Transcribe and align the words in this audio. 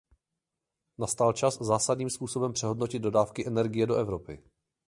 Nastal 0.97 1.33
čas 1.33 1.61
zásadním 1.61 2.09
způsobem 2.09 2.53
přehodnotit 2.53 2.99
dodávky 2.99 3.47
energie 3.47 3.85
do 3.87 3.95
Evropy. 3.95 4.43